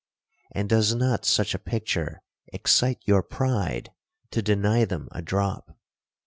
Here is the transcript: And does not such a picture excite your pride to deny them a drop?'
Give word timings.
And 0.51 0.67
does 0.67 0.95
not 0.95 1.25
such 1.25 1.53
a 1.53 1.59
picture 1.59 2.23
excite 2.51 3.03
your 3.05 3.21
pride 3.21 3.91
to 4.31 4.41
deny 4.41 4.83
them 4.83 5.09
a 5.11 5.21
drop?' 5.21 5.77